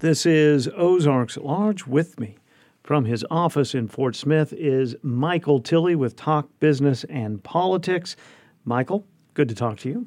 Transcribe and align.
This 0.00 0.26
is 0.26 0.68
Ozarks 0.76 1.36
at 1.36 1.44
Large 1.44 1.88
with 1.88 2.20
me. 2.20 2.36
From 2.84 3.04
his 3.04 3.26
office 3.32 3.74
in 3.74 3.88
Fort 3.88 4.14
Smith 4.14 4.52
is 4.52 4.94
Michael 5.02 5.58
Tilley 5.58 5.96
with 5.96 6.14
Talk 6.14 6.48
Business 6.60 7.02
and 7.10 7.42
Politics. 7.42 8.14
Michael, 8.64 9.04
good 9.34 9.48
to 9.48 9.56
talk 9.56 9.78
to 9.78 9.88
you. 9.88 10.06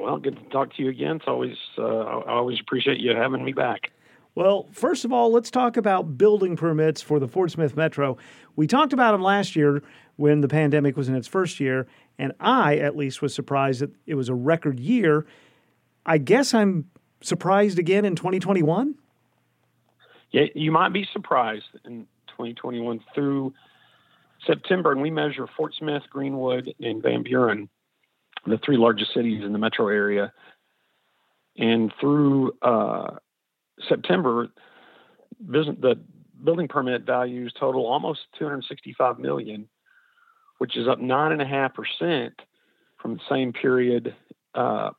Well, 0.00 0.16
good 0.16 0.36
to 0.36 0.42
talk 0.48 0.74
to 0.76 0.82
you 0.82 0.88
again. 0.88 1.16
It's 1.16 1.26
always 1.28 1.56
uh, 1.76 1.84
I 1.84 2.30
always 2.30 2.58
appreciate 2.58 2.98
you 2.98 3.14
having 3.14 3.44
me 3.44 3.52
back. 3.52 3.90
Well, 4.34 4.68
first 4.72 5.04
of 5.04 5.12
all, 5.12 5.30
let's 5.30 5.50
talk 5.50 5.76
about 5.76 6.16
building 6.16 6.56
permits 6.56 7.02
for 7.02 7.20
the 7.20 7.28
Fort 7.28 7.50
Smith 7.50 7.76
Metro. 7.76 8.16
We 8.54 8.66
talked 8.66 8.94
about 8.94 9.12
them 9.12 9.22
last 9.22 9.54
year 9.54 9.82
when 10.16 10.40
the 10.40 10.48
pandemic 10.48 10.96
was 10.96 11.10
in 11.10 11.14
its 11.14 11.28
first 11.28 11.60
year, 11.60 11.86
and 12.18 12.32
I, 12.40 12.78
at 12.78 12.96
least, 12.96 13.20
was 13.20 13.34
surprised 13.34 13.82
that 13.82 13.90
it 14.06 14.14
was 14.14 14.30
a 14.30 14.34
record 14.34 14.80
year. 14.80 15.26
I 16.06 16.16
guess 16.16 16.54
I'm 16.54 16.86
surprised 17.22 17.78
again 17.78 18.04
in 18.04 18.16
2021? 18.16 18.94
Yeah, 20.30 20.44
you 20.54 20.72
might 20.72 20.92
be 20.92 21.06
surprised 21.12 21.64
in 21.84 22.06
2021 22.28 23.00
through 23.14 23.54
September, 24.46 24.92
and 24.92 25.00
we 25.00 25.10
measure 25.10 25.46
Fort 25.56 25.74
Smith, 25.78 26.02
Greenwood, 26.10 26.74
and 26.80 27.02
Van 27.02 27.22
Buren, 27.22 27.68
the 28.46 28.58
three 28.64 28.76
largest 28.76 29.14
cities 29.14 29.42
in 29.44 29.52
the 29.52 29.58
metro 29.58 29.88
area. 29.88 30.32
And 31.56 31.92
through 32.00 32.52
uh, 32.60 33.16
September, 33.88 34.48
the 35.40 35.98
building 36.44 36.68
permit 36.68 37.02
values 37.02 37.52
total 37.58 37.86
almost 37.86 38.20
265 38.38 39.18
million, 39.18 39.68
which 40.58 40.76
is 40.76 40.86
up 40.86 41.00
nine 41.00 41.32
and 41.32 41.40
a 41.40 41.46
half 41.46 41.72
percent 41.74 42.34
from 43.00 43.14
the 43.14 43.20
same 43.30 43.52
period 43.52 44.14
uh, 44.54 44.90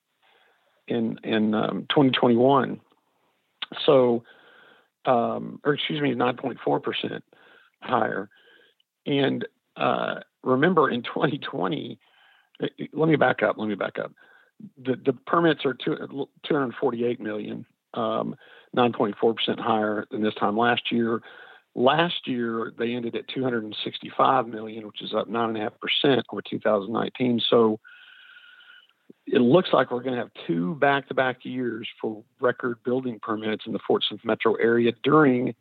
in 0.88 1.20
in 1.24 1.54
um, 1.54 1.86
2021. 1.90 2.80
So, 3.86 4.24
um, 5.06 5.60
or 5.64 5.74
excuse 5.74 6.02
me, 6.02 6.14
9.4 6.14 6.84
percent 6.84 7.24
higher. 7.82 8.30
And 9.06 9.48
uh, 9.76 10.16
remember, 10.44 10.90
in 10.90 11.04
2020, 11.04 12.00
uh, 12.62 12.68
let 12.94 13.10
me 13.10 13.16
back 13.16 13.44
up. 13.44 13.58
Let 13.58 13.68
me 13.68 13.76
back 13.76 14.00
up. 14.00 14.12
The 14.78 14.96
the 14.96 15.14
permits 15.14 15.66
are 15.66 15.74
two, 15.74 15.96
248 16.48 17.20
million, 17.20 17.66
um, 17.94 18.36
9.4 18.76 19.36
percent 19.36 19.60
higher 19.60 20.06
than 20.12 20.24
this 20.24 20.36
time 20.36 20.58
last 20.58 20.92
year. 20.92 21.22
Last 21.76 22.28
year 22.28 22.74
they 22.78 22.96
ended 22.96 23.16
at 23.16 23.28
265 23.28 24.48
million, 24.48 24.88
which 24.88 25.04
is 25.04 25.14
up 25.14 25.28
nine 25.28 25.50
and 25.50 25.58
a 25.58 25.62
half 25.62 25.74
percent 25.80 26.26
over 26.32 26.42
2019. 26.42 27.40
So 27.48 27.80
it 29.28 29.42
looks 29.42 29.70
like 29.74 29.92
we're 29.92 30.02
going 30.02 30.16
to 30.16 30.22
have 30.22 30.32
two 30.48 30.76
back-to-back 30.76 31.44
years 31.44 31.88
for 32.02 32.24
record 32.40 32.78
building 32.84 33.20
permits 33.22 33.66
in 33.68 33.74
the 33.74 33.80
Fort 33.86 34.04
Smith 34.08 34.22
metro 34.24 34.56
area 34.56 34.94
during 35.04 35.54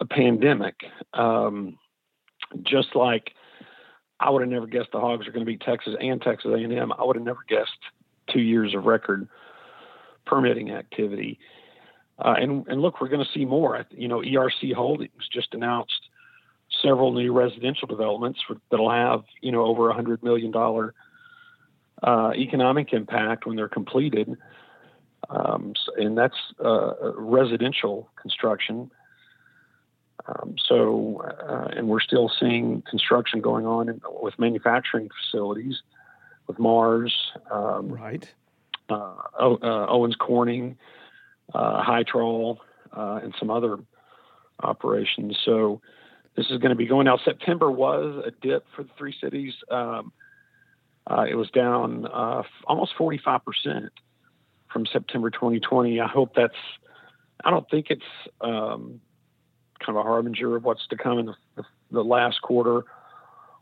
a 0.00 0.04
pandemic. 0.04 0.74
Um, 1.14 1.78
just 2.62 2.94
like 2.94 3.32
I 4.18 4.30
would 4.30 4.42
have 4.42 4.50
never 4.50 4.66
guessed 4.66 4.88
the 4.92 5.00
Hogs 5.00 5.28
are 5.28 5.32
going 5.32 5.44
to 5.44 5.50
be 5.50 5.58
Texas 5.58 5.94
and 6.00 6.20
Texas 6.20 6.50
A&M. 6.52 6.92
I 6.92 7.04
would 7.04 7.16
have 7.16 7.24
never 7.24 7.44
guessed 7.48 7.78
two 8.32 8.40
years 8.40 8.74
of 8.74 8.84
record 8.84 9.28
permitting 10.24 10.72
activity. 10.72 11.38
Uh, 12.18 12.34
and, 12.38 12.66
and 12.66 12.80
look, 12.80 13.00
we're 13.00 13.08
going 13.08 13.24
to 13.24 13.38
see 13.38 13.44
more. 13.44 13.84
You 13.90 14.08
know, 14.08 14.20
ERC 14.20 14.74
Holdings 14.74 15.28
just 15.32 15.54
announced 15.54 16.00
several 16.82 17.12
new 17.12 17.32
residential 17.32 17.86
developments 17.86 18.40
for, 18.46 18.56
that'll 18.70 18.90
have 18.90 19.22
you 19.40 19.52
know 19.52 19.64
over 19.64 19.88
a 19.88 19.94
hundred 19.94 20.22
million 20.22 20.50
dollar 20.50 20.94
uh, 22.02 22.32
economic 22.34 22.92
impact 22.92 23.46
when 23.46 23.56
they're 23.56 23.68
completed. 23.68 24.36
Um, 25.28 25.74
and 25.96 26.16
that's 26.16 26.36
uh, 26.64 26.92
residential 27.14 28.08
construction. 28.20 28.90
Um, 30.26 30.56
so, 30.58 31.22
uh, 31.48 31.68
and 31.76 31.88
we're 31.88 32.00
still 32.00 32.30
seeing 32.40 32.82
construction 32.82 33.40
going 33.40 33.66
on 33.66 33.88
in, 33.88 34.00
with 34.20 34.38
manufacturing 34.38 35.08
facilities, 35.22 35.82
with 36.46 36.58
Mars, 36.58 37.14
um, 37.50 37.88
right, 37.90 38.28
uh, 38.88 39.14
uh, 39.38 39.86
Owens 39.88 40.16
Corning, 40.16 40.76
uh, 41.54 41.82
Hytrol, 41.82 42.58
and 42.92 43.34
some 43.38 43.50
other 43.50 43.78
operations. 44.60 45.38
So, 45.44 45.80
this 46.36 46.46
is 46.50 46.58
going 46.58 46.70
to 46.70 46.76
be 46.76 46.86
going 46.86 47.08
out. 47.08 47.20
September 47.24 47.70
was 47.70 48.22
a 48.24 48.30
dip 48.30 48.66
for 48.74 48.82
the 48.82 48.90
three 48.98 49.14
cities. 49.20 49.54
Um, 49.70 50.12
uh, 51.10 51.24
it 51.28 51.34
was 51.34 51.50
down 51.50 52.06
uh, 52.06 52.42
almost 52.66 52.92
45% 52.98 53.88
from 54.72 54.86
September 54.86 55.30
2020. 55.30 56.00
I 56.00 56.06
hope 56.06 56.32
that's, 56.34 56.54
I 57.44 57.50
don't 57.50 57.68
think 57.70 57.86
it's 57.90 58.02
um, 58.40 59.00
kind 59.84 59.96
of 59.96 59.96
a 59.96 60.02
harbinger 60.02 60.56
of 60.56 60.64
what's 60.64 60.86
to 60.88 60.96
come 60.96 61.18
in 61.18 61.26
the, 61.26 61.34
the, 61.56 61.62
the 61.92 62.04
last 62.04 62.42
quarter. 62.42 62.82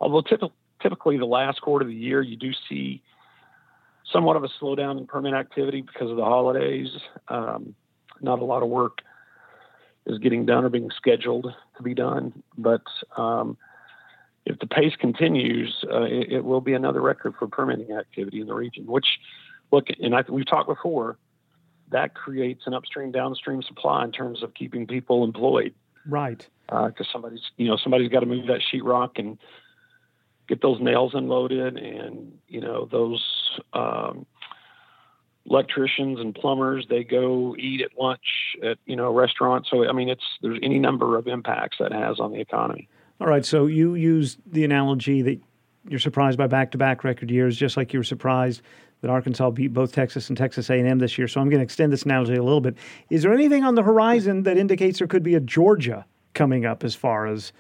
Although 0.00 0.22
typically, 0.22 0.52
typically 0.82 1.18
the 1.18 1.26
last 1.26 1.60
quarter 1.60 1.84
of 1.84 1.88
the 1.88 1.96
year, 1.96 2.22
you 2.22 2.36
do 2.36 2.52
see 2.68 3.02
somewhat 4.12 4.36
of 4.36 4.44
a 4.44 4.48
slowdown 4.60 4.98
in 4.98 5.06
permit 5.06 5.34
activity 5.34 5.80
because 5.80 6.10
of 6.10 6.16
the 6.16 6.24
holidays. 6.24 6.88
Um, 7.28 7.74
not 8.20 8.40
a 8.40 8.44
lot 8.44 8.62
of 8.62 8.68
work 8.68 8.98
is 10.06 10.18
getting 10.18 10.46
done 10.46 10.64
or 10.64 10.68
being 10.68 10.90
scheduled 10.96 11.52
to 11.76 11.82
be 11.82 11.94
done, 11.94 12.42
but 12.58 12.82
um, 13.16 13.56
if 14.46 14.58
the 14.58 14.66
pace 14.66 14.94
continues, 14.98 15.84
uh, 15.90 16.02
it, 16.02 16.32
it, 16.32 16.44
will 16.44 16.60
be 16.60 16.74
another 16.74 17.00
record 17.00 17.34
for 17.38 17.46
permitting 17.46 17.92
activity 17.92 18.40
in 18.40 18.46
the 18.46 18.54
region. 18.54 18.86
Which, 18.86 19.06
look, 19.72 19.86
and 20.00 20.14
I, 20.14 20.24
we've 20.28 20.46
talked 20.46 20.68
before, 20.68 21.18
that 21.90 22.14
creates 22.14 22.62
an 22.66 22.74
upstream 22.74 23.10
downstream 23.10 23.62
supply 23.62 24.04
in 24.04 24.12
terms 24.12 24.42
of 24.42 24.54
keeping 24.54 24.86
people 24.86 25.24
employed. 25.24 25.74
Right. 26.06 26.46
Because 26.66 27.06
uh, 27.08 27.12
somebody's, 27.12 27.40
you 27.56 27.68
know, 27.68 27.76
somebody's 27.76 28.10
got 28.10 28.20
to 28.20 28.26
move 28.26 28.46
that 28.48 28.60
sheetrock 28.60 29.18
and 29.18 29.38
get 30.48 30.60
those 30.60 30.80
nails 30.80 31.12
unloaded, 31.14 31.76
and 31.76 32.32
you 32.48 32.60
know 32.60 32.86
those 32.90 33.22
um, 33.72 34.26
electricians 35.46 36.20
and 36.20 36.34
plumbers 36.34 36.86
they 36.88 37.04
go 37.04 37.54
eat 37.58 37.82
at 37.82 37.90
lunch 37.98 38.56
at 38.62 38.78
you 38.86 38.96
know 38.96 39.12
restaurants. 39.12 39.70
So 39.70 39.88
I 39.88 39.92
mean, 39.92 40.08
it's 40.08 40.24
there's 40.42 40.58
any 40.62 40.78
number 40.78 41.16
of 41.16 41.26
impacts 41.26 41.78
that 41.80 41.92
has 41.92 42.20
on 42.20 42.32
the 42.32 42.40
economy. 42.40 42.88
All 43.20 43.28
right, 43.28 43.44
so 43.44 43.66
you 43.66 43.94
used 43.94 44.40
the 44.46 44.64
analogy 44.64 45.22
that 45.22 45.40
you're 45.88 46.00
surprised 46.00 46.36
by 46.36 46.46
back-to-back 46.46 47.04
record 47.04 47.30
years, 47.30 47.56
just 47.56 47.76
like 47.76 47.92
you 47.92 48.00
were 48.00 48.04
surprised 48.04 48.62
that 49.02 49.10
Arkansas 49.10 49.50
beat 49.50 49.72
both 49.72 49.92
Texas 49.92 50.28
and 50.28 50.36
Texas 50.36 50.70
A&M 50.70 50.98
this 50.98 51.16
year. 51.18 51.28
So 51.28 51.40
I'm 51.40 51.48
going 51.48 51.60
to 51.60 51.64
extend 51.64 51.92
this 51.92 52.04
analogy 52.04 52.34
a 52.34 52.42
little 52.42 52.60
bit. 52.60 52.74
Is 53.10 53.22
there 53.22 53.32
anything 53.32 53.62
on 53.62 53.74
the 53.74 53.82
horizon 53.82 54.42
that 54.44 54.56
indicates 54.56 54.98
there 54.98 55.06
could 55.06 55.22
be 55.22 55.34
a 55.34 55.40
Georgia 55.40 56.06
coming 56.32 56.64
up 56.64 56.82
as 56.82 56.94
far 56.94 57.26
as 57.26 57.52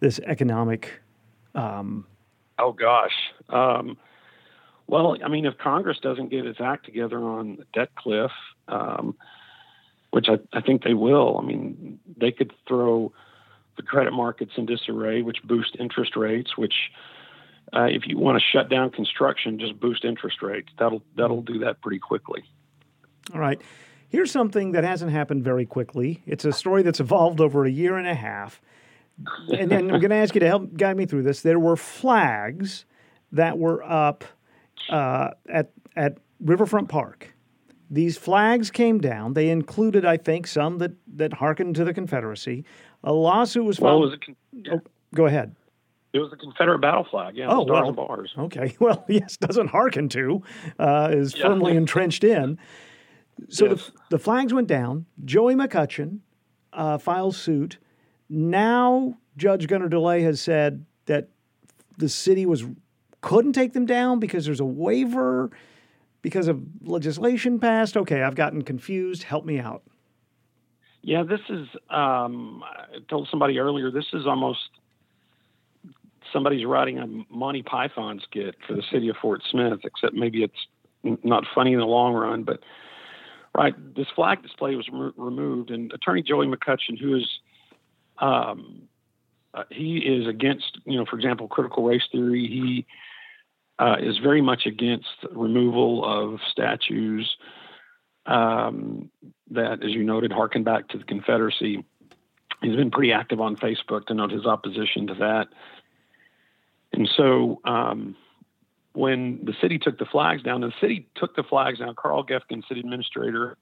this 0.00 0.18
economic? 0.20 1.00
Um... 1.54 2.06
oh 2.58 2.72
gosh. 2.72 3.12
Um, 3.50 3.98
well, 4.86 5.16
I 5.24 5.28
mean, 5.28 5.44
if 5.44 5.58
Congress 5.58 5.98
doesn't 6.00 6.30
get 6.30 6.46
its 6.46 6.60
act 6.60 6.86
together 6.86 7.18
on 7.18 7.56
the 7.56 7.64
debt 7.74 7.94
cliff, 7.96 8.30
um, 8.68 9.16
which 10.10 10.28
I, 10.28 10.38
I 10.56 10.60
think 10.60 10.84
they 10.84 10.94
will, 10.94 11.38
I 11.38 11.44
mean, 11.44 11.98
they 12.16 12.30
could 12.30 12.52
throw 12.66 13.12
the 13.76 13.82
credit 13.82 14.12
markets 14.12 14.52
in 14.56 14.66
disarray, 14.66 15.22
which 15.22 15.42
boost 15.44 15.76
interest 15.78 16.16
rates. 16.16 16.56
Which, 16.56 16.74
uh, 17.72 17.84
if 17.84 18.06
you 18.06 18.18
want 18.18 18.38
to 18.38 18.44
shut 18.52 18.68
down 18.68 18.90
construction, 18.90 19.58
just 19.58 19.78
boost 19.80 20.04
interest 20.04 20.42
rates. 20.42 20.68
That'll 20.78 21.02
that'll 21.16 21.42
do 21.42 21.60
that 21.60 21.80
pretty 21.80 21.98
quickly. 21.98 22.44
All 23.32 23.40
right. 23.40 23.60
Here's 24.08 24.30
something 24.30 24.72
that 24.72 24.84
hasn't 24.84 25.10
happened 25.10 25.42
very 25.42 25.64
quickly. 25.64 26.22
It's 26.26 26.44
a 26.44 26.52
story 26.52 26.82
that's 26.82 27.00
evolved 27.00 27.40
over 27.40 27.64
a 27.64 27.70
year 27.70 27.96
and 27.96 28.06
a 28.06 28.14
half. 28.14 28.60
And 29.56 29.70
then 29.70 29.90
I'm 29.90 30.00
going 30.00 30.10
to 30.10 30.16
ask 30.16 30.34
you 30.34 30.40
to 30.40 30.46
help 30.46 30.76
guide 30.76 30.98
me 30.98 31.06
through 31.06 31.22
this. 31.22 31.40
There 31.40 31.58
were 31.58 31.76
flags 31.76 32.84
that 33.32 33.56
were 33.58 33.82
up 33.82 34.24
uh, 34.90 35.30
at 35.48 35.70
at 35.96 36.18
Riverfront 36.40 36.88
Park. 36.88 37.34
These 37.90 38.16
flags 38.16 38.70
came 38.70 39.00
down. 39.00 39.34
They 39.34 39.50
included, 39.50 40.04
I 40.04 40.16
think, 40.16 40.46
some 40.46 40.78
that 40.78 40.92
that 41.14 41.34
hearkened 41.34 41.76
to 41.76 41.84
the 41.84 41.94
Confederacy. 41.94 42.64
A 43.04 43.12
lawsuit 43.12 43.64
was 43.64 43.78
filed. 43.78 44.00
Well, 44.00 44.10
was 44.10 44.18
con- 44.24 44.36
yeah. 44.52 44.74
oh, 44.74 44.80
go 45.14 45.26
ahead. 45.26 45.54
It 46.12 46.18
was 46.18 46.30
the 46.30 46.36
Confederate 46.36 46.80
battle 46.80 47.06
flag. 47.10 47.36
Yeah. 47.36 47.46
Oh, 47.48 47.62
well, 47.62 47.92
bars. 47.92 48.34
Okay. 48.38 48.76
Well, 48.80 49.04
yes, 49.08 49.36
doesn't 49.36 49.68
hearken 49.68 50.08
to, 50.10 50.42
uh, 50.78 51.08
is 51.12 51.34
yeah. 51.34 51.46
firmly 51.46 51.76
entrenched 51.76 52.22
in. 52.22 52.58
So 53.48 53.70
yes. 53.70 53.86
the, 53.86 53.92
the 54.10 54.18
flags 54.18 54.52
went 54.52 54.68
down. 54.68 55.06
Joey 55.24 55.54
McCutchen 55.54 56.18
uh, 56.72 56.98
files 56.98 57.36
suit. 57.36 57.78
Now, 58.28 59.18
Judge 59.36 59.66
Gunner 59.66 59.88
DeLay 59.88 60.22
has 60.22 60.40
said 60.40 60.84
that 61.06 61.28
the 61.98 62.08
city 62.08 62.46
was 62.46 62.64
couldn't 63.20 63.52
take 63.52 63.72
them 63.72 63.86
down 63.86 64.18
because 64.18 64.44
there's 64.44 64.60
a 64.60 64.64
waiver 64.64 65.50
because 66.22 66.48
of 66.48 66.60
legislation 66.82 67.58
passed. 67.58 67.96
Okay, 67.96 68.22
I've 68.22 68.34
gotten 68.34 68.62
confused. 68.62 69.22
Help 69.22 69.44
me 69.44 69.58
out. 69.58 69.82
Yeah, 71.02 71.24
this 71.24 71.40
is. 71.48 71.66
Um, 71.90 72.62
I 72.64 72.98
told 73.08 73.28
somebody 73.30 73.58
earlier. 73.58 73.90
This 73.90 74.06
is 74.12 74.26
almost 74.26 74.60
somebody's 76.32 76.64
writing 76.64 76.98
a 76.98 77.06
Monty 77.34 77.62
Python 77.62 78.20
skit 78.24 78.54
for 78.66 78.74
the 78.74 78.82
city 78.90 79.08
of 79.08 79.16
Fort 79.20 79.42
Smith. 79.50 79.80
Except 79.84 80.14
maybe 80.14 80.44
it's 80.44 81.18
not 81.24 81.44
funny 81.54 81.72
in 81.72 81.80
the 81.80 81.86
long 81.86 82.14
run. 82.14 82.44
But 82.44 82.60
Right. 83.54 83.74
This 83.94 84.06
flag 84.14 84.42
display 84.42 84.76
was 84.76 84.88
re- 84.90 85.12
removed, 85.16 85.70
and 85.70 85.92
Attorney 85.92 86.22
Joey 86.22 86.46
McCutchen, 86.46 86.98
who 86.98 87.16
is, 87.16 87.28
um, 88.18 88.82
uh, 89.52 89.64
he 89.70 89.98
is 89.98 90.26
against, 90.26 90.78
you 90.86 90.96
know, 90.96 91.04
for 91.04 91.16
example, 91.16 91.48
critical 91.48 91.84
race 91.84 92.02
theory. 92.10 92.46
He 92.46 92.86
uh, 93.78 93.96
is 94.00 94.16
very 94.18 94.40
much 94.40 94.64
against 94.64 95.06
removal 95.32 96.02
of 96.02 96.40
statues 96.50 97.36
um, 98.26 99.10
that, 99.50 99.84
as 99.84 99.92
you 99.92 100.04
noted, 100.04 100.32
harken 100.32 100.62
back 100.62 100.88
to 100.88 100.98
the 100.98 101.04
Confederacy. 101.04 101.84
He's 102.62 102.76
been 102.76 102.90
pretty 102.90 103.12
active 103.12 103.40
on 103.40 103.56
Facebook 103.56 104.06
to 104.06 104.14
note 104.14 104.30
his 104.30 104.46
opposition 104.46 105.08
to 105.08 105.14
that. 105.14 105.48
And 106.92 107.08
so, 107.16 107.60
um, 107.64 108.16
when 108.92 109.40
the 109.44 109.54
city 109.60 109.78
took 109.78 109.98
the 109.98 110.04
flags 110.04 110.42
down, 110.42 110.60
the 110.60 110.72
city 110.80 111.08
took 111.14 111.34
the 111.34 111.42
flags 111.42 111.78
down. 111.78 111.94
Carl 111.94 112.24
Geffken, 112.24 112.66
city 112.68 112.80
administrator, 112.80 113.56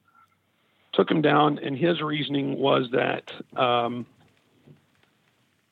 took 0.93 1.09
them 1.09 1.23
down, 1.23 1.59
and 1.59 1.77
his 1.77 2.01
reasoning 2.01 2.59
was 2.59 2.89
that 2.93 3.31
um, 3.57 4.07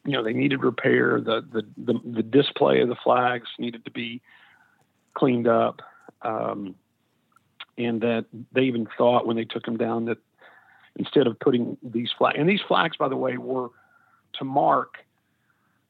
you 0.05 0.13
know 0.13 0.23
they 0.23 0.33
needed 0.33 0.63
repair. 0.63 1.21
The, 1.21 1.45
the, 1.53 1.63
the 1.77 2.01
the 2.05 2.23
display 2.23 2.81
of 2.81 2.89
the 2.89 2.95
flags 2.95 3.49
needed 3.59 3.85
to 3.85 3.91
be 3.91 4.23
cleaned 5.15 5.49
up, 5.49 5.83
um, 6.23 6.77
and 7.79 8.01
that 8.01 8.27
they 8.53 8.63
even 8.63 8.87
thought 8.99 9.27
when 9.27 9.37
they 9.37 9.45
took 9.45 9.65
them 9.65 9.77
down 9.77 10.05
that 10.07 10.19
instead 10.97 11.27
of 11.27 11.39
putting 11.39 11.79
these 11.83 12.11
flags, 12.19 12.37
and 12.39 12.49
these 12.49 12.61
flags, 12.67 12.97
by 12.97 13.09
the 13.09 13.17
way, 13.17 13.39
were 13.39 13.69
to 14.35 14.45
mark 14.45 14.97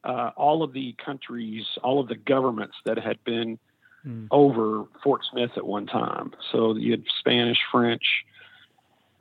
uh, 0.03 0.31
all 0.37 0.63
of 0.63 0.71
the 0.71 0.95
countries, 1.03 1.65
all 1.83 1.99
of 1.99 2.07
the 2.07 2.15
governments 2.15 2.75
that 2.85 2.97
had 2.97 3.21
been 3.23 3.57
mm. 4.05 4.27
over 4.31 4.85
Fort 5.03 5.21
Smith 5.29 5.51
at 5.57 5.65
one 5.65 5.87
time. 5.87 6.31
So 6.51 6.75
you 6.75 6.91
had 6.91 7.03
Spanish, 7.19 7.57
French, 7.71 8.03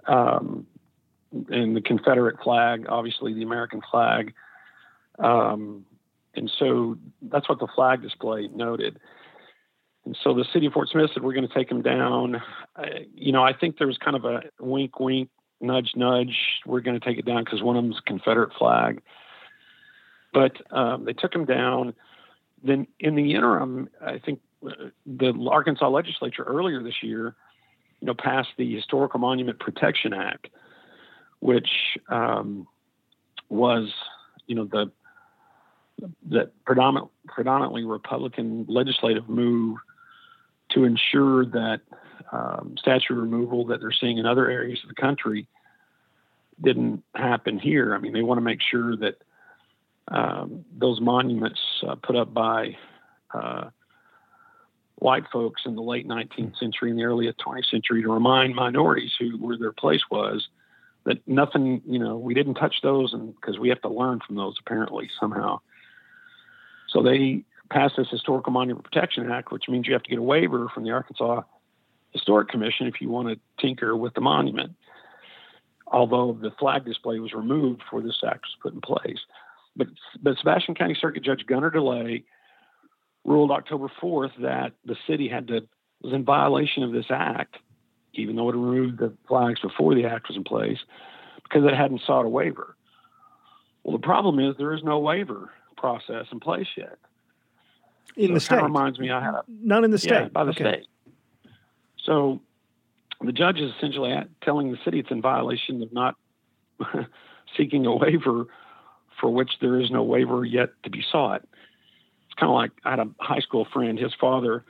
um, 0.07 0.67
and 1.49 1.75
the 1.75 1.81
Confederate 1.81 2.41
flag, 2.43 2.87
obviously 2.89 3.33
the 3.33 3.43
American 3.43 3.83
flag. 3.91 4.35
Um, 5.19 5.85
and 6.35 6.51
so 6.59 6.97
that's 7.23 7.49
what 7.49 7.59
the 7.59 7.67
flag 7.75 8.03
display 8.03 8.49
noted. 8.55 9.01
And 10.09 10.17
so 10.25 10.33
the 10.33 10.47
city 10.55 10.65
of 10.65 10.73
Fort 10.73 10.89
Smith 10.89 11.11
said, 11.13 11.23
we're 11.23 11.35
going 11.35 11.47
to 11.47 11.53
take 11.53 11.69
them 11.69 11.83
down. 11.83 12.37
Uh, 12.75 12.83
you 13.15 13.31
know, 13.31 13.43
I 13.43 13.53
think 13.53 13.77
there 13.77 13.87
was 13.87 13.99
kind 13.99 14.17
of 14.17 14.25
a 14.25 14.41
wink, 14.59 14.99
wink, 14.99 15.29
nudge, 15.61 15.91
nudge. 15.97 16.35
We're 16.65 16.81
going 16.81 16.99
to 16.99 17.07
take 17.07 17.19
it 17.19 17.27
down 17.27 17.45
because 17.45 17.63
one 17.63 17.77
of 17.77 17.85
them's 17.85 18.01
Confederate 18.07 18.55
flag. 18.59 19.03
But 20.33 20.53
um, 20.71 21.05
they 21.05 21.13
took 21.13 21.31
them 21.35 21.45
down. 21.45 21.93
Then 22.65 22.87
in 22.99 23.17
the 23.17 23.35
interim, 23.35 23.91
I 24.01 24.19
think 24.19 24.41
uh, 24.67 24.71
the 25.05 25.47
Arkansas 25.51 25.91
legislature 25.91 26.43
earlier 26.43 26.83
this 26.83 27.03
year, 27.03 27.37
you 28.01 28.07
know, 28.07 28.15
passed 28.15 28.49
the 28.57 28.75
Historical 28.75 29.21
Monument 29.21 29.61
Protection 29.61 30.15
Act, 30.15 30.49
which 31.41 31.69
um, 32.09 32.67
was, 33.51 33.93
you 34.47 34.55
know, 34.55 34.65
the 34.65 34.91
the 36.27 36.51
predominant, 36.65 37.11
predominantly 37.27 37.85
Republican 37.85 38.65
legislative 38.71 39.29
move 39.29 39.77
to 40.71 40.85
ensure 40.85 41.45
that 41.47 41.81
um, 42.33 42.75
statue 42.79 43.15
removal 43.15 43.67
that 43.67 43.81
they're 43.81 43.93
seeing 43.93 44.19
in 44.19 44.27
other 44.27 44.49
areas 44.49 44.81
of 44.83 44.89
the 44.89 45.01
country 45.01 45.47
didn't 46.63 47.03
happen 47.15 47.59
here. 47.59 47.95
I 47.95 47.99
mean, 47.99 48.13
they 48.13 48.23
want 48.23 48.39
to 48.39 48.43
make 48.43 48.61
sure 48.61 48.97
that 48.97 49.17
um, 50.09 50.65
those 50.77 51.01
monuments 51.01 51.61
uh, 51.87 51.95
put 51.97 52.17
up 52.17 52.33
by 52.35 52.77
uh, 53.33 53.71
white 54.97 55.25
folks 55.33 55.63
in 55.65 55.77
the 55.77 55.83
late 55.83 56.09
19th 56.09 56.59
century 56.59 56.91
and 56.91 56.99
the 56.99 57.05
early 57.05 57.33
20th 57.33 57.71
century 57.71 58.03
to 58.03 58.13
remind 58.13 58.55
minorities 58.55 59.13
who 59.19 59.31
where 59.39 59.57
their 59.57 59.73
place 59.73 60.03
was 60.11 60.49
that 61.05 61.27
nothing, 61.27 61.81
you 61.87 61.99
know, 61.99 62.17
we 62.17 62.35
didn't 62.35 62.55
touch 62.55 62.77
those, 62.83 63.15
and 63.15 63.35
because 63.35 63.59
we 63.59 63.69
have 63.69 63.81
to 63.81 63.89
learn 63.89 64.21
from 64.27 64.37
those 64.37 64.57
apparently 64.61 65.09
somehow. 65.19 65.61
So 66.89 67.03
they 67.03 67.45
passed 67.71 67.95
this 67.97 68.09
Historical 68.11 68.53
Monument 68.53 68.85
Protection 68.85 69.31
Act, 69.31 69.53
which 69.53 69.69
means 69.69 69.87
you 69.87 69.93
have 69.93 70.03
to 70.03 70.11
get 70.11 70.19
a 70.19 70.23
waiver 70.23 70.69
from 70.73 70.85
the 70.85 70.91
Arkansas 70.91 71.43
Historic 72.13 72.49
Commission 72.49 72.87
if 72.87 73.01
you 73.01 73.09
want 73.11 73.29
to 73.29 73.39
tinker 73.61 73.97
with 73.97 74.15
the 74.15 74.21
monument. 74.21 74.75
Although 75.87 76.39
the 76.41 76.51
flag 76.59 76.85
display 76.85 77.19
was 77.19 77.33
removed 77.33 77.81
before 77.81 78.03
this 78.03 78.21
act 78.27 78.45
was 78.45 78.57
put 78.63 78.75
in 78.75 78.81
place. 78.81 79.19
But, 79.77 79.89
but 80.23 80.37
Sebastian 80.39 80.75
County 80.75 80.97
Circuit 80.99 81.23
Judge 81.23 81.47
Gunner 81.47 81.71
DeLay 81.71 82.25
ruled 83.25 83.51
October 83.51 83.91
4th 84.03 84.33
that 84.41 84.73
the 84.85 84.97
city 85.07 85.29
had 85.29 85.49
to 85.49 85.69
was 86.01 86.13
in 86.13 86.25
violation 86.25 86.83
of 86.83 86.93
this 86.93 87.07
act, 87.11 87.57
even 88.15 88.37
though 88.37 88.49
it 88.49 88.55
removed 88.55 88.99
the 88.99 89.13
flags 89.27 89.61
before 89.61 89.95
the 89.95 90.05
act 90.05 90.29
was 90.29 90.37
in 90.37 90.45
place, 90.45 90.79
because 91.43 91.65
it 91.65 91.75
hadn't 91.75 92.03
sought 92.07 92.25
a 92.25 92.29
waiver. 92.29 92.77
Well, 93.83 93.97
the 93.97 94.03
problem 94.03 94.39
is 94.39 94.55
there 94.57 94.75
is 94.75 94.85
no 94.85 94.99
waiver 94.99 95.51
process 95.77 96.27
in 96.31 96.41
place 96.41 96.69
yet. 96.77 96.99
In 98.17 98.29
so 98.29 98.35
the 98.35 98.41
state, 98.41 98.63
reminds 98.63 98.99
me 98.99 99.11
I 99.11 99.25
had 99.25 99.35
a, 99.35 99.45
Not 99.49 99.85
in 99.85 99.91
the 99.91 99.99
state 99.99 100.11
yeah, 100.11 100.29
by 100.29 100.45
the 100.45 100.51
okay. 100.51 100.65
state. 100.65 100.87
So 102.05 102.41
the 103.21 103.33
judge 103.33 103.59
is 103.59 103.73
essentially 103.77 104.17
telling 104.43 104.71
the 104.71 104.79
city 104.85 105.01
it's 105.01 105.11
in 105.11 105.21
violation 105.21 105.83
of 105.83 105.93
not 105.93 106.17
seeking 107.57 107.87
a 107.87 107.95
waiver 107.95 108.47
for 109.21 109.31
which 109.31 109.51
there 109.61 109.81
is 109.81 109.91
no 109.91 110.03
waiver 110.03 110.45
yet 110.45 110.71
to 110.85 110.91
be 110.91 111.05
sought. 111.11 111.43
It's 112.27 112.35
kind 112.39 112.51
of 112.51 112.55
like 112.55 112.71
I 112.85 112.91
had 112.91 113.01
a 113.01 113.09
high 113.19 113.41
school 113.41 113.67
friend. 113.73 113.99
His 113.99 114.15
father 114.15 114.65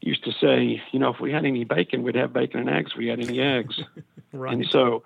used 0.00 0.24
to 0.24 0.32
say, 0.32 0.82
you 0.92 0.98
know, 0.98 1.12
if 1.12 1.20
we 1.20 1.32
had 1.32 1.44
any 1.44 1.64
bacon, 1.64 2.02
we'd 2.02 2.14
have 2.14 2.32
bacon 2.32 2.60
and 2.60 2.70
eggs. 2.70 2.92
If 2.92 2.98
we 2.98 3.08
had 3.08 3.20
any 3.20 3.40
eggs, 3.40 3.80
right. 4.32 4.52
and 4.52 4.66
so 4.70 5.02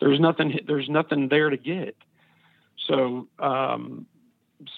there's 0.00 0.20
nothing. 0.20 0.60
There's 0.66 0.88
nothing 0.88 1.28
there 1.28 1.50
to 1.50 1.56
get. 1.56 1.96
So, 2.86 3.28
um, 3.38 4.06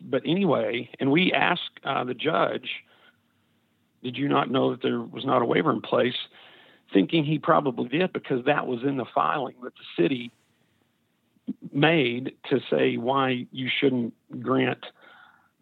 but 0.02 0.22
anyway, 0.24 0.90
and 0.98 1.10
we 1.10 1.32
asked 1.32 1.80
uh, 1.84 2.04
the 2.04 2.14
judge, 2.14 2.68
did 4.02 4.16
you 4.16 4.28
not 4.28 4.50
know 4.50 4.70
that 4.70 4.82
there 4.82 5.00
was 5.00 5.24
not 5.24 5.42
a 5.42 5.44
waiver 5.44 5.70
in 5.70 5.80
place? 5.80 6.16
Thinking 6.92 7.24
he 7.24 7.38
probably 7.38 7.88
did 7.88 8.12
because 8.12 8.44
that 8.46 8.66
was 8.66 8.82
in 8.82 8.96
the 8.96 9.04
filing 9.14 9.56
that 9.62 9.74
the 9.74 10.02
city 10.02 10.32
made 11.72 12.32
to 12.50 12.60
say 12.70 12.96
why 12.96 13.46
you 13.52 13.68
shouldn't 13.80 14.14
grant 14.40 14.84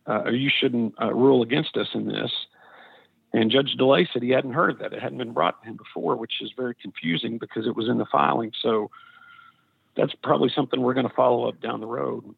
uh, 0.06 0.22
or 0.24 0.32
you 0.32 0.50
shouldn't 0.50 0.94
uh, 1.00 1.12
rule 1.12 1.42
against 1.42 1.76
us 1.76 1.88
in 1.94 2.06
this. 2.06 2.30
And 3.32 3.50
Judge 3.50 3.74
DeLay 3.76 4.08
said 4.12 4.22
he 4.22 4.30
hadn't 4.30 4.52
heard 4.52 4.78
that. 4.78 4.92
It 4.92 5.02
hadn't 5.02 5.18
been 5.18 5.32
brought 5.32 5.60
to 5.62 5.68
him 5.68 5.76
before, 5.76 6.16
which 6.16 6.40
is 6.40 6.52
very 6.56 6.74
confusing 6.74 7.38
because 7.38 7.66
it 7.66 7.76
was 7.76 7.88
in 7.88 7.98
the 7.98 8.06
filing. 8.06 8.52
So 8.62 8.90
that's 9.96 10.14
probably 10.22 10.50
something 10.54 10.80
we're 10.80 10.94
going 10.94 11.08
to 11.08 11.14
follow 11.14 11.48
up 11.48 11.60
down 11.60 11.80
the 11.80 11.86
road. 11.86 12.34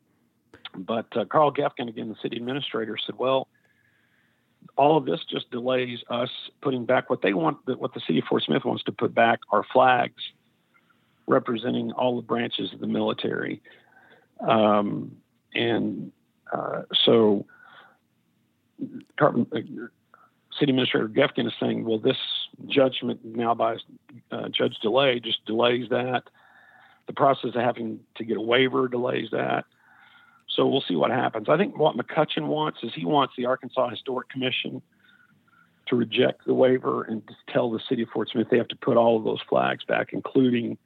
But 0.74 1.06
uh, 1.16 1.24
Carl 1.24 1.52
Geffken, 1.52 1.88
again, 1.88 2.08
the 2.08 2.16
city 2.22 2.36
administrator, 2.36 2.96
said, 3.04 3.16
well, 3.18 3.48
all 4.76 4.96
of 4.96 5.06
this 5.06 5.20
just 5.30 5.50
delays 5.50 6.00
us 6.10 6.30
putting 6.60 6.84
back 6.84 7.10
what 7.10 7.22
they 7.22 7.32
want, 7.32 7.58
what 7.66 7.94
the 7.94 8.00
city 8.00 8.18
of 8.18 8.24
Fort 8.26 8.42
Smith 8.42 8.64
wants 8.64 8.84
to 8.84 8.92
put 8.92 9.14
back 9.14 9.40
are 9.50 9.64
flags 9.72 10.22
representing 11.26 11.92
all 11.92 12.16
the 12.16 12.22
branches 12.22 12.72
of 12.72 12.80
the 12.80 12.86
military. 12.86 13.62
Um, 14.40 15.16
and 15.54 16.12
uh, 16.52 16.82
so, 17.04 17.46
uh, 19.20 19.32
City 20.58 20.70
Administrator 20.72 21.08
Geffken 21.08 21.46
is 21.46 21.52
saying, 21.60 21.84
well, 21.84 21.98
this 21.98 22.16
judgment 22.66 23.20
now 23.24 23.54
by 23.54 23.76
uh, 24.32 24.48
Judge 24.48 24.76
DeLay 24.82 25.22
just 25.22 25.44
delays 25.44 25.88
that. 25.90 26.24
The 27.06 27.12
process 27.12 27.50
of 27.54 27.62
having 27.62 28.00
to 28.16 28.24
get 28.24 28.36
a 28.36 28.40
waiver 28.40 28.88
delays 28.88 29.28
that. 29.32 29.64
So 30.58 30.66
we'll 30.66 30.82
see 30.88 30.96
what 30.96 31.12
happens. 31.12 31.48
I 31.48 31.56
think 31.56 31.78
what 31.78 31.96
McCutchen 31.96 32.48
wants 32.48 32.80
is 32.82 32.90
he 32.92 33.04
wants 33.04 33.32
the 33.38 33.46
Arkansas 33.46 33.90
Historic 33.90 34.28
Commission 34.28 34.82
to 35.86 35.94
reject 35.94 36.44
the 36.46 36.52
waiver 36.52 37.04
and 37.04 37.22
tell 37.48 37.70
the 37.70 37.78
city 37.88 38.02
of 38.02 38.08
Fort 38.08 38.28
Smith 38.28 38.48
they 38.50 38.58
have 38.58 38.66
to 38.68 38.76
put 38.76 38.96
all 38.96 39.16
of 39.16 39.22
those 39.22 39.38
flags 39.48 39.84
back, 39.84 40.08
including 40.12 40.76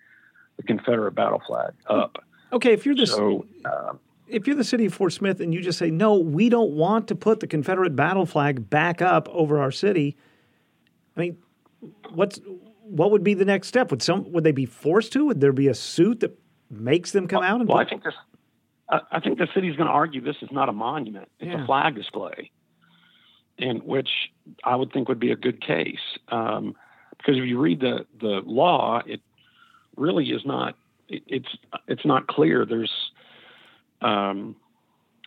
the 0.58 0.62
Confederate 0.62 1.12
battle 1.12 1.40
flag 1.46 1.72
up. 1.86 2.22
Okay, 2.52 2.74
if 2.74 2.84
you're 2.84 2.94
the 2.94 3.06
so, 3.06 3.46
uh, 3.64 3.94
if 4.28 4.46
you're 4.46 4.56
the 4.56 4.62
city 4.62 4.84
of 4.84 4.92
Fort 4.92 5.14
Smith 5.14 5.40
and 5.40 5.54
you 5.54 5.62
just 5.62 5.78
say 5.78 5.90
no, 5.90 6.18
we 6.18 6.50
don't 6.50 6.72
want 6.72 7.08
to 7.08 7.14
put 7.14 7.40
the 7.40 7.46
Confederate 7.46 7.96
battle 7.96 8.26
flag 8.26 8.68
back 8.68 9.00
up 9.00 9.26
over 9.30 9.58
our 9.58 9.70
city. 9.70 10.18
I 11.16 11.20
mean, 11.20 11.38
what's 12.10 12.38
what 12.82 13.10
would 13.10 13.24
be 13.24 13.32
the 13.32 13.46
next 13.46 13.68
step? 13.68 13.90
Would 13.90 14.02
some 14.02 14.30
would 14.32 14.44
they 14.44 14.52
be 14.52 14.66
forced 14.66 15.14
to? 15.14 15.24
Would 15.24 15.40
there 15.40 15.54
be 15.54 15.68
a 15.68 15.74
suit 15.74 16.20
that 16.20 16.38
makes 16.68 17.12
them 17.12 17.26
come 17.26 17.40
well, 17.40 17.54
out? 17.54 17.60
And 17.60 17.68
well, 17.70 17.78
put, 17.78 17.86
I 17.86 17.88
think 17.88 18.04
this. 18.04 18.14
I 19.10 19.20
think 19.20 19.38
the 19.38 19.48
city's 19.54 19.76
going 19.76 19.86
to 19.86 19.92
argue 19.92 20.20
this 20.20 20.36
is 20.42 20.50
not 20.52 20.68
a 20.68 20.72
monument; 20.72 21.28
it's 21.40 21.48
yeah. 21.48 21.62
a 21.62 21.66
flag 21.66 21.94
display, 21.94 22.50
in 23.58 23.78
which 23.78 24.10
I 24.64 24.76
would 24.76 24.92
think 24.92 25.08
would 25.08 25.20
be 25.20 25.32
a 25.32 25.36
good 25.36 25.64
case. 25.64 26.00
Um, 26.28 26.74
because 27.16 27.38
if 27.38 27.44
you 27.44 27.58
read 27.58 27.80
the 27.80 28.06
the 28.20 28.42
law, 28.44 29.02
it 29.06 29.20
really 29.96 30.26
is 30.30 30.42
not 30.44 30.76
it, 31.08 31.22
it's 31.26 31.56
it's 31.86 32.04
not 32.04 32.26
clear. 32.26 32.66
There's 32.66 32.92
um, 34.00 34.56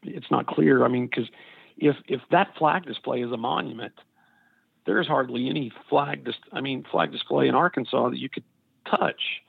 it's 0.03 0.29
not 0.29 0.48
clear. 0.48 0.84
I 0.84 0.88
mean, 0.88 1.07
because 1.07 1.29
if 1.77 1.95
if 2.07 2.22
that 2.31 2.55
flag 2.57 2.86
display 2.86 3.22
is 3.22 3.31
a 3.31 3.38
monument, 3.38 3.93
there's 4.86 5.07
hardly 5.07 5.50
any 5.50 5.72
flag, 5.89 6.24
dis- 6.24 6.36
I 6.51 6.62
mean, 6.62 6.86
flag 6.89 7.12
display 7.12 7.48
in 7.48 7.55
Arkansas 7.55 8.10
that 8.10 8.19
you 8.19 8.29
could 8.29 8.43
touch 8.89 9.41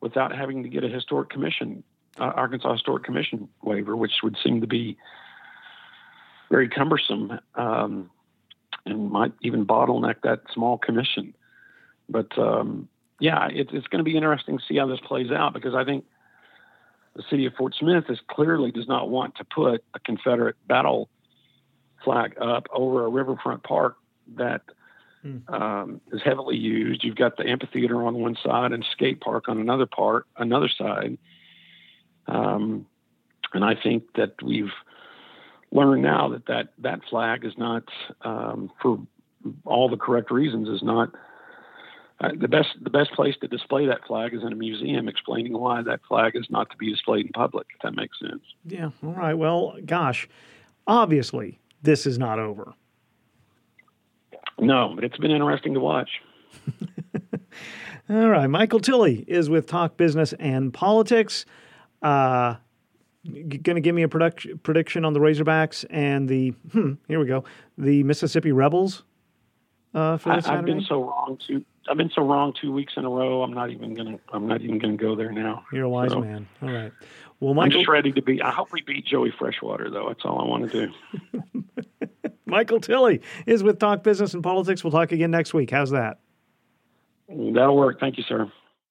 without 0.00 0.34
having 0.34 0.62
to 0.62 0.68
get 0.68 0.84
a 0.84 0.88
historic 0.88 1.30
commission, 1.30 1.82
uh, 2.18 2.24
Arkansas 2.24 2.72
Historic 2.72 3.04
Commission 3.04 3.48
waiver, 3.62 3.96
which 3.96 4.12
would 4.22 4.36
seem 4.42 4.60
to 4.60 4.66
be 4.66 4.96
very 6.50 6.68
cumbersome 6.68 7.38
um, 7.54 8.10
and 8.86 9.10
might 9.10 9.32
even 9.42 9.66
bottleneck 9.66 10.16
that 10.22 10.40
small 10.52 10.78
commission. 10.78 11.34
But 12.08 12.36
um, 12.38 12.88
yeah, 13.20 13.48
it, 13.48 13.68
it's 13.72 13.86
going 13.88 13.98
to 13.98 14.04
be 14.04 14.16
interesting 14.16 14.58
to 14.58 14.64
see 14.66 14.76
how 14.76 14.86
this 14.86 15.00
plays 15.00 15.30
out 15.30 15.52
because 15.52 15.74
I 15.74 15.84
think 15.84 16.04
the 17.14 17.22
city 17.28 17.46
of 17.46 17.54
Fort 17.54 17.74
Smith 17.78 18.04
is 18.08 18.20
clearly 18.28 18.70
does 18.70 18.88
not 18.88 19.10
want 19.10 19.36
to 19.36 19.44
put 19.44 19.84
a 19.94 20.00
Confederate 20.00 20.56
battle 20.66 21.08
flag 22.04 22.36
up 22.40 22.68
over 22.72 23.04
a 23.04 23.08
riverfront 23.08 23.64
park 23.64 23.96
that 24.36 24.62
mm. 25.24 25.52
um, 25.52 26.00
is 26.12 26.22
heavily 26.24 26.56
used. 26.56 27.02
You've 27.02 27.16
got 27.16 27.36
the 27.36 27.46
amphitheater 27.46 28.04
on 28.04 28.14
one 28.14 28.36
side 28.42 28.72
and 28.72 28.86
skate 28.92 29.20
park 29.20 29.48
on 29.48 29.58
another 29.58 29.86
part, 29.86 30.26
another 30.36 30.68
side. 30.68 31.18
Um, 32.28 32.86
and 33.54 33.64
I 33.64 33.74
think 33.82 34.04
that 34.16 34.34
we've 34.42 34.72
learned 35.72 36.02
now 36.02 36.28
that 36.28 36.46
that, 36.46 36.68
that 36.78 37.00
flag 37.08 37.44
is 37.44 37.54
not, 37.56 37.84
um, 38.22 38.70
for 38.80 38.98
all 39.64 39.88
the 39.88 39.96
correct 39.96 40.30
reasons, 40.30 40.68
is 40.68 40.82
not 40.82 41.10
uh, 42.20 42.30
the 42.38 42.48
best. 42.48 42.70
The 42.82 42.90
best 42.90 43.12
place 43.12 43.36
to 43.42 43.48
display 43.48 43.86
that 43.86 44.04
flag 44.06 44.34
is 44.34 44.42
in 44.42 44.52
a 44.52 44.56
museum, 44.56 45.08
explaining 45.08 45.52
why 45.52 45.82
that 45.82 46.00
flag 46.08 46.34
is 46.34 46.46
not 46.50 46.68
to 46.70 46.76
be 46.76 46.90
displayed 46.90 47.26
in 47.26 47.32
public. 47.32 47.68
If 47.74 47.82
that 47.82 47.94
makes 47.94 48.18
sense. 48.18 48.42
Yeah. 48.64 48.90
All 49.04 49.12
right. 49.12 49.34
Well, 49.34 49.76
gosh, 49.86 50.28
obviously 50.86 51.60
this 51.82 52.06
is 52.06 52.18
not 52.18 52.38
over. 52.40 52.74
No, 54.58 54.92
but 54.94 55.04
it's 55.04 55.16
been 55.18 55.30
interesting 55.30 55.74
to 55.74 55.80
watch. 55.80 56.10
All 58.10 58.28
right. 58.28 58.48
Michael 58.48 58.80
Tilley 58.80 59.24
is 59.28 59.48
with 59.48 59.66
Talk 59.66 59.96
Business 59.96 60.32
and 60.34 60.74
Politics. 60.74 61.44
Uh, 62.02 62.56
going 63.24 63.74
to 63.74 63.80
give 63.80 63.94
me 63.94 64.02
a 64.02 64.08
product, 64.08 64.46
prediction 64.62 65.04
on 65.04 65.12
the 65.12 65.20
Razorbacks 65.20 65.84
and 65.90 66.28
the, 66.28 66.50
hmm, 66.72 66.94
here 67.08 67.20
we 67.20 67.26
go, 67.26 67.44
the 67.76 68.02
Mississippi 68.04 68.52
Rebels 68.52 69.02
uh, 69.94 70.16
for 70.18 70.34
this 70.34 70.46
I, 70.46 70.58
I've 70.58 70.64
been 70.64 70.82
so 70.82 71.02
wrong 71.04 71.38
too. 71.46 71.64
I've 71.90 71.96
been 71.96 72.10
so 72.14 72.22
wrong 72.22 72.52
two 72.60 72.72
weeks 72.72 72.92
in 72.96 73.04
a 73.04 73.08
row. 73.08 73.42
I'm 73.42 73.52
not 73.52 73.70
even 73.70 73.94
gonna. 73.94 74.18
I'm 74.32 74.46
not 74.46 74.60
even 74.60 74.78
gonna 74.78 74.96
go 74.96 75.16
there 75.16 75.32
now. 75.32 75.64
You're 75.72 75.84
a 75.84 75.88
wise 75.88 76.10
so, 76.10 76.20
man. 76.20 76.46
All 76.62 76.70
right. 76.70 76.92
Well, 77.40 77.54
Michael, 77.54 77.78
I'm 77.78 77.80
just 77.80 77.88
ready 77.88 78.12
to 78.12 78.22
be. 78.22 78.42
I 78.42 78.50
hope 78.50 78.72
we 78.72 78.82
beat 78.82 79.06
Joey 79.06 79.32
Freshwater, 79.38 79.88
though. 79.90 80.08
That's 80.08 80.24
all 80.24 80.40
I 80.40 80.44
want 80.44 80.70
to 80.70 80.86
do. 80.86 81.64
Michael 82.46 82.80
Tilley 82.80 83.22
is 83.46 83.62
with 83.62 83.78
Talk 83.78 84.02
Business 84.02 84.34
and 84.34 84.42
Politics. 84.42 84.84
We'll 84.84 84.90
talk 84.90 85.12
again 85.12 85.30
next 85.30 85.54
week. 85.54 85.70
How's 85.70 85.90
that? 85.90 86.18
That'll 87.28 87.76
work. 87.76 88.00
Thank 88.00 88.18
you, 88.18 88.24
sir. 88.24 88.50